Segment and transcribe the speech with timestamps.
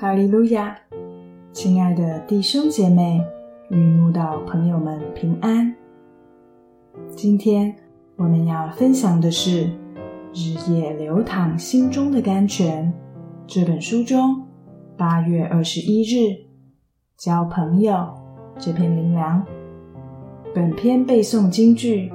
[0.00, 0.74] 哈利路亚！
[1.52, 3.22] 亲爱的弟兄姐妹
[3.68, 5.76] 与慕道朋友们平安。
[7.10, 7.76] 今天
[8.16, 9.66] 我们要分享的是
[10.32, 12.90] 《日夜流淌心中的甘泉》
[13.46, 14.42] 这本书中
[14.96, 16.34] 八月二十一日
[17.18, 18.08] 交朋友
[18.58, 19.44] 这篇灵粮。
[20.54, 22.10] 本篇背诵京剧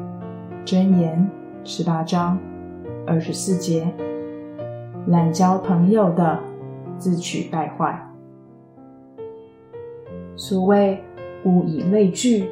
[0.66, 1.30] 箴言
[1.64, 2.36] 十八章
[3.06, 3.88] 二十四节：
[5.06, 6.55] 滥交朋友的。
[6.98, 8.00] 自取败坏。
[10.36, 11.02] 所谓
[11.46, 12.50] 物以类聚，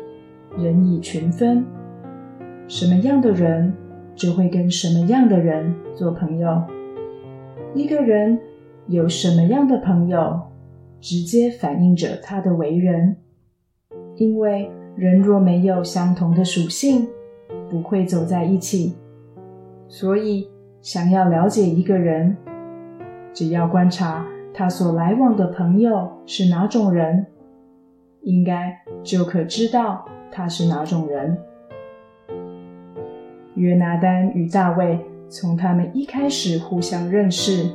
[0.58, 1.66] 人以群分。
[2.68, 3.74] 什么样的人
[4.16, 6.62] 就会跟什么样的人做朋友。
[7.76, 8.40] 一个人
[8.88, 10.40] 有什么样的朋友，
[11.02, 13.18] 直接反映着他的为人。
[14.16, 17.08] 因为人若没有相同的属性，
[17.70, 18.94] 不会走在一起。
[19.88, 20.48] 所以，
[20.82, 22.38] 想要了解一个人，
[23.34, 24.26] 只要观察。
[24.54, 27.26] 他所来往的朋友是哪种人，
[28.22, 31.36] 应该就可知道他是哪种人。
[33.56, 37.68] 约拿丹与大卫从他们一开始互相认识，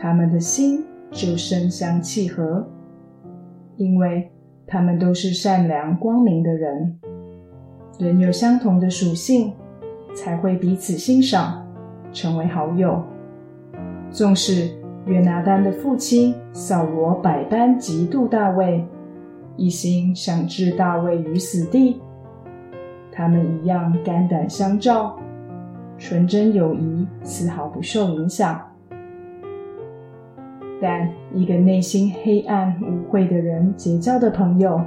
[0.00, 2.66] 他们的心就深相契合，
[3.76, 4.28] 因为
[4.66, 6.98] 他们都是善良光明的人，
[8.00, 9.52] 人有相同的属性，
[10.12, 11.64] 才会彼此欣赏，
[12.12, 13.00] 成为好友。
[14.10, 14.77] 纵使。
[15.08, 18.86] 约拿丹的父亲扫罗百般嫉妒大卫，
[19.56, 22.02] 一心想置大卫于死地。
[23.10, 25.18] 他们一样肝胆相照，
[25.96, 28.60] 纯真友谊丝毫不受影响。
[30.80, 34.78] 但一个内心黑暗污秽的人结交的朋友，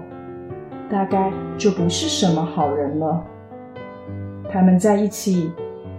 [0.88, 3.25] 大概就不是什么好人了。
[4.49, 5.52] 他们在一起，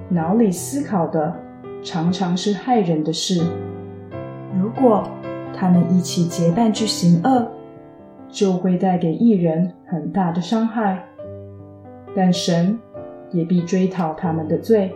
[0.09, 1.35] 脑里思考的
[1.83, 3.45] 常常是害人的事。
[4.59, 5.09] 如果
[5.55, 7.47] 他们一起结伴去行恶，
[8.29, 11.05] 就会带给一人很大的伤害，
[12.15, 12.79] 但神
[13.31, 14.93] 也必追讨他们的罪。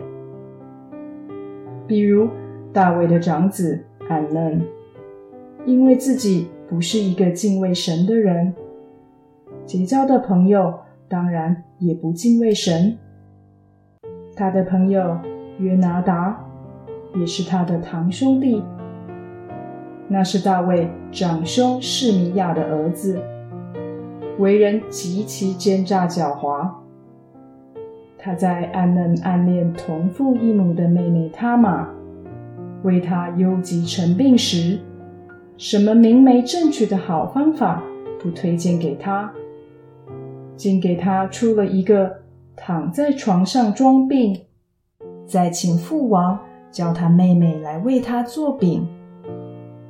[1.87, 2.27] 比如
[2.73, 3.79] 大卫的长子
[4.09, 4.61] 安嫩，
[5.65, 8.53] 因为自己不是一个敬畏神的人，
[9.65, 10.73] 结交的朋友
[11.07, 12.97] 当然也不敬畏神。
[14.35, 15.17] 他的朋友
[15.59, 16.39] 约拿达
[17.15, 18.63] 也是他的堂兄弟。
[20.07, 23.21] 那是大卫长兄示米亚的儿子，
[24.39, 26.69] 为人极其奸诈狡猾。
[28.17, 31.87] 他在暗嫩暗恋同父异母的妹妹他玛，
[32.83, 34.79] 为他忧急成病时，
[35.57, 37.83] 什么明媒正娶的好方法
[38.21, 39.31] 不推荐给他，
[40.55, 42.11] 竟给他出了一个
[42.55, 44.45] 躺在床上装病，
[45.25, 46.39] 再请父王
[46.71, 48.87] 叫他妹妹来为他做饼。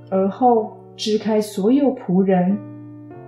[0.09, 2.57] 而后支开所有仆人，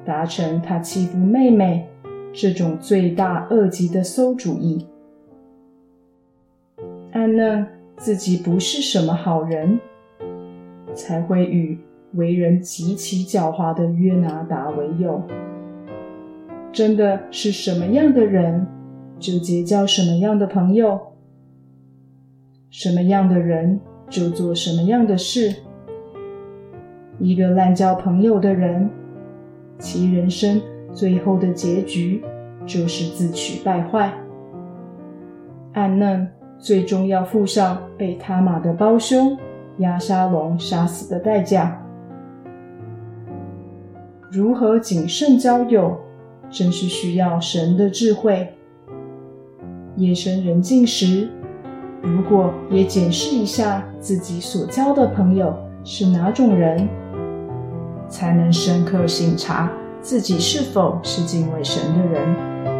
[0.05, 1.87] 达成他欺负妹妹
[2.33, 4.85] 这种罪大恶极的馊主意。
[7.11, 7.67] 安娜
[7.97, 9.79] 自己不是什么好人，
[10.93, 11.77] 才会与
[12.13, 15.21] 为人极其狡猾的约拿达为友。
[16.71, 18.65] 真的是什么样的人，
[19.19, 20.97] 就结交什么样的朋友；
[22.69, 25.53] 什么样的人，就做什么样的事。
[27.19, 28.89] 一个滥交朋友的人，
[29.77, 30.61] 其人生
[30.93, 32.23] 最后的结局
[32.65, 34.11] 就是自取败坏。
[35.73, 36.25] 暗嫩
[36.57, 39.37] 最终要付上被他玛的胞兄
[39.79, 41.85] 亚沙龙杀死的代价。
[44.31, 45.97] 如何谨慎交友，
[46.49, 48.47] 真是需要神的智慧。
[49.97, 51.27] 夜深人静时，
[52.01, 55.53] 如果也检视一下自己所交的朋友
[55.83, 56.87] 是哪种人。
[58.09, 59.71] 才能深刻省察
[60.01, 62.78] 自己是否是敬畏神的人。